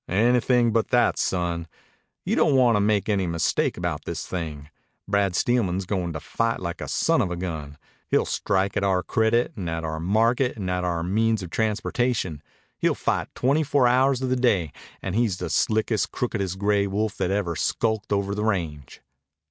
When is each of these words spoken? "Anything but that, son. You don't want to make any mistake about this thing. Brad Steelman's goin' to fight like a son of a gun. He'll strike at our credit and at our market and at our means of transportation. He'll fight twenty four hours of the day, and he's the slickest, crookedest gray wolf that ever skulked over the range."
"Anything 0.07 0.71
but 0.73 0.87
that, 0.87 1.19
son. 1.19 1.67
You 2.25 2.35
don't 2.35 2.55
want 2.55 2.75
to 2.75 2.79
make 2.79 3.07
any 3.07 3.27
mistake 3.27 3.77
about 3.77 4.03
this 4.05 4.25
thing. 4.25 4.71
Brad 5.07 5.35
Steelman's 5.35 5.85
goin' 5.85 6.11
to 6.13 6.19
fight 6.19 6.59
like 6.59 6.81
a 6.81 6.87
son 6.87 7.21
of 7.21 7.29
a 7.29 7.35
gun. 7.35 7.77
He'll 8.07 8.25
strike 8.25 8.75
at 8.75 8.83
our 8.83 9.03
credit 9.03 9.53
and 9.55 9.69
at 9.69 9.83
our 9.83 9.99
market 9.99 10.57
and 10.57 10.71
at 10.71 10.83
our 10.83 11.03
means 11.03 11.43
of 11.43 11.51
transportation. 11.51 12.41
He'll 12.79 12.95
fight 12.95 13.27
twenty 13.35 13.61
four 13.61 13.87
hours 13.87 14.23
of 14.23 14.29
the 14.29 14.35
day, 14.35 14.71
and 15.03 15.13
he's 15.13 15.37
the 15.37 15.51
slickest, 15.51 16.11
crookedest 16.11 16.57
gray 16.57 16.87
wolf 16.87 17.15
that 17.17 17.29
ever 17.29 17.55
skulked 17.55 18.11
over 18.11 18.33
the 18.33 18.43
range." 18.43 19.01